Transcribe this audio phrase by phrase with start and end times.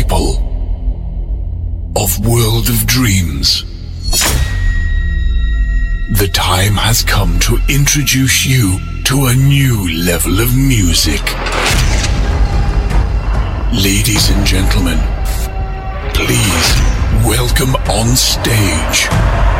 [0.00, 0.34] people
[1.96, 3.62] of World of Dreams.
[6.18, 11.22] The time has come to introduce you to a new level of music.
[13.72, 14.98] Ladies and gentlemen,
[16.12, 16.68] please
[17.24, 19.53] welcome on stage.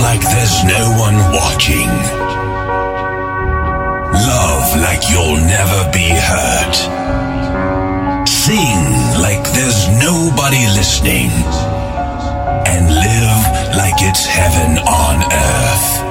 [0.00, 1.88] Like there's no one watching.
[4.12, 6.76] Love like you'll never be hurt.
[8.28, 8.80] Sing
[9.20, 11.30] like there's nobody listening.
[12.66, 16.07] And live like it's heaven on earth.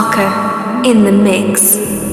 [0.00, 2.09] Parker in the mix.